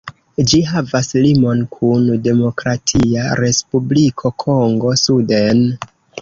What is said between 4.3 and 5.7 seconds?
Kongo suden.